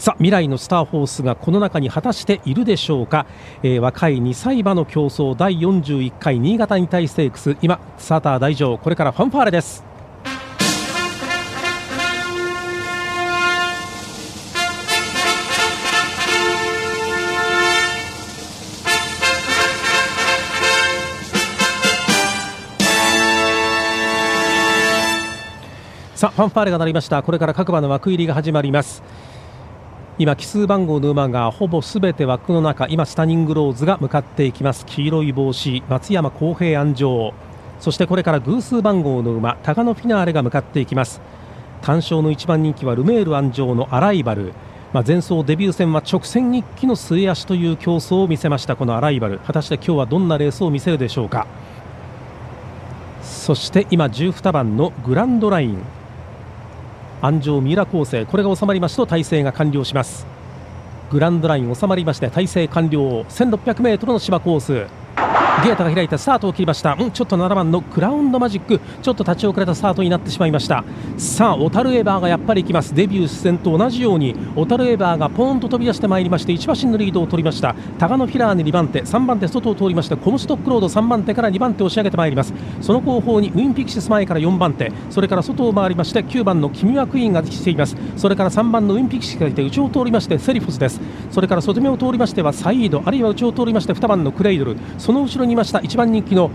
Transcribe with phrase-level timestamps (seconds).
[0.00, 3.26] さあ未来のスターホースがこの中に果たしているでしょうか、
[3.62, 9.84] えー、若い2歳馬の競争第41回新潟に対ステークス今スターター大丈これからファンファーレです。
[26.14, 27.22] さあファンファーレが鳴りました。
[27.22, 29.02] これから各馬の枠入りが始まります。
[30.20, 34.84] 今奇数番号の馬がほぼすべて枠の中今スタニングローズが向かっていきます。
[34.84, 37.32] 黄色い帽子松山公平安城。
[37.78, 41.22] そしてこれから偶数番号の馬タガノフィナーレが向かっていきます。
[41.80, 44.52] 単勝の一番人気はルメール安城のアライバル。
[44.92, 49.38] まあ、前走デビュー戦は直線一気の末脚という競争を見せましたこのアライバル。
[49.38, 51.46] 果たして今日はどんなレースを見せるでしょうか。
[53.22, 55.78] そして今12番のグランドライン。
[57.22, 60.26] 安城三浦構成これが収まりますと体制が完了します。
[61.10, 63.24] グランドライン収まりまして体制完了。
[63.24, 64.99] 1600m の芝コース。
[65.62, 70.84] ゲートが開いてスタートを切りました、うん、ちょっと7番のクラウンドマジックちょっと立ち遅れたスタートになってしまいました。
[71.18, 72.94] さあ小樽エバーがやっぱり行きます。
[72.94, 77.74] デビュー戦と同じように小樽エバーがポーンと飛び出してまいりまして1馬身のリードを取りました。
[77.98, 82.54] タガノフィラーネ2番手3番手外を通りましてコムストックロード3番手から2番手を押し上げてまいります。
[82.80, 87.96] その後方にウィンピクシス前から4番手それから外を回りまして9番のキミワクイーンが来ています。
[88.16, 91.00] それから3番のウィンピクシスがいて内を通りましてセリフォスです。
[91.30, 94.76] それから外目を通りましてはサイードあるいは内を通りまして2番のクレイドル。
[94.96, 95.78] その後ろにいました。
[95.80, 96.50] 1番人気の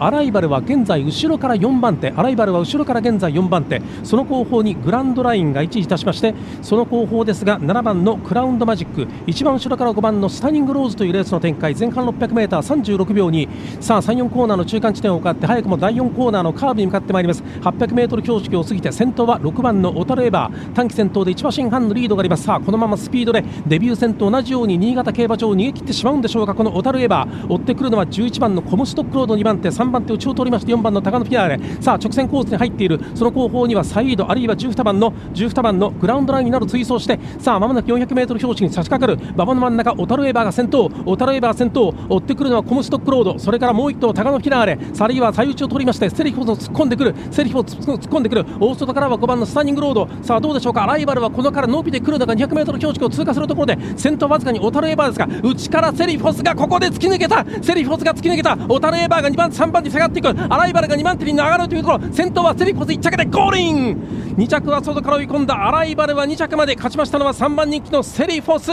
[0.00, 2.12] アライバルは現在後ろから4番手。
[2.16, 3.82] アライバルは後ろから現在4番手。
[4.02, 9.06] その後方にグランドラインが位置いたしましてその後方ですが7番のクラウンドマジック。
[9.26, 11.74] 一番後ろから5番のスタニングローズというレースの展開。
[11.74, 13.48] 前半 600m36 秒に
[13.80, 17.42] さあ34コーナーの中間地点を向かって早くも第4コーナーのカーブに向かってまいります。
[17.42, 20.72] 800m 標識を過ぎて先頭は6番のオタルエバー。
[20.72, 22.44] 短期先頭で1馬身半のリードがあります。
[22.44, 26.54] さあこのままスピードでデビュー戦と同じように新潟競馬場を逃げ切ってしまうんでしょうか。
[26.54, 27.52] このオタルエバー。
[27.52, 31.82] 追ってくるのは11番のコムストックロード2番手3番手内を通りまして4番の高野フィアーレ。
[31.82, 33.00] さあ直線コースに入っている。
[33.14, 39.32] その後方にはサイードあるいは12番の12番のグラウンドラインになる追走してさあまもなく 400m 標識に差し掛かる。
[39.34, 40.90] 馬場の真ん中オタルエバーが先頭。
[41.04, 43.38] オタルエバー先頭追ってくるのはコムストックロード。
[43.38, 44.78] それからもう1頭高野フィナーレ。
[44.98, 47.14] あるいは最内を取りましてセリフォを突っ込んでくる。
[47.30, 48.44] セリフォを突っ込んでくる。
[48.60, 50.08] 大外からは5番のスターニングロード。
[50.22, 50.86] さあどうでしょうか。
[50.86, 57.44] ライバルはこのから伸びてくるのが 200m 標識を通過するところで先頭わずかにオタルエバーですが内からセリフォスがここで突き抜けた。
[57.62, 58.56] セリフォスが突き抜けた。
[58.68, 60.28] オタルエバーが2番3番に下がっていく。
[60.28, 62.12] アライバルが2番手に流れるというところ。
[62.12, 64.34] 先頭はセリフォス1着でゴールイン。
[64.36, 68.70] 2着は外から追い込んだアライバルは2着まで勝ちましたのは3番人気のセリフォス。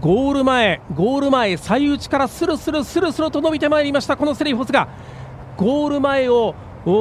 [0.00, 4.88] ゴール前ゴール前最内からスルスルスルスルと伸びてまいりましたこのセリフォスが。
[5.56, 6.54] ゴール前を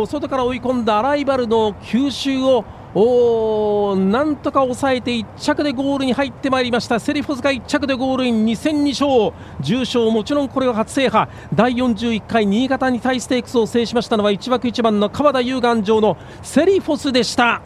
[0.07, 6.99] 外から追い込んだアライバルの急襲をおなんとか抑えて1着でゴールに入ってまいりました。
[6.99, 8.45] セリフォスが1着でゴールイン。
[8.45, 9.33] 2戦2勝。
[9.61, 11.29] 重賞もちろんこれは初制覇。
[11.53, 17.61] 第41回新潟に対ステークスを制しましたのは1枠1番の川田優願城のセリフォスでした。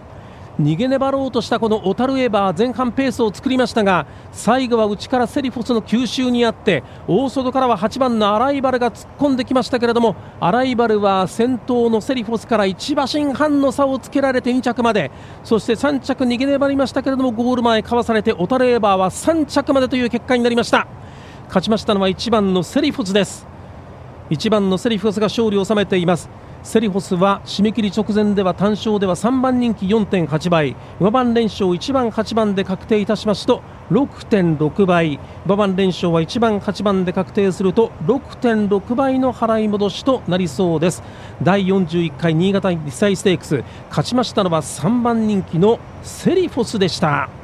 [0.62, 15.12] 逃げ粘ろうとしたこのオタルエバー前半ペースを作りましたが最後は内からセリフォスの吸収にあって大外からは8番のアライバルが突っ込んできましたけれどもアライバルは先頭のセリフォスから1馬身半の差をつけられて2着まで。
[15.44, 20.88] そして3着逃げ粘りましたけれどもゴール前かわされてオタルエバーは3着までという結果になりました。
[21.48, 23.48] 勝ちましたのは1番のセリフォスです。
[24.30, 26.30] 1番のセリフォスが勝利を収めています。
[26.64, 30.76] セリフォスは締め切り直前では単勝では3番人気4.8倍。
[31.00, 35.20] 馬番連勝1番8番で確定いたしますと6.6倍。
[35.46, 41.02] 馬番連勝は1番8番で確定すると6.6倍の払い戻しとなりそうです。
[41.42, 43.64] 第41回新潟日産ステークス。
[43.90, 47.41] 勝ちましたのは3番人気のセリフォスでした。